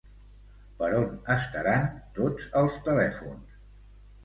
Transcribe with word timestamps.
Per 0.79 0.89
on 0.99 1.05
estaran 1.35 1.85
tots 2.17 2.51
els 2.65 2.81
telèfons? 2.91 3.63